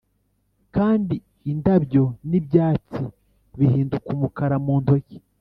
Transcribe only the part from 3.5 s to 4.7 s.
bihinduka umukara